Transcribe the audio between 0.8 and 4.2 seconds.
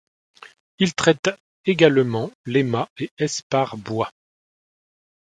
traitent également les mâts et espars bois.